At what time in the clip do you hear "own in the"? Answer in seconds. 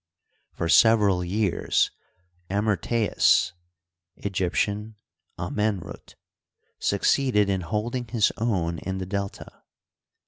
8.37-9.05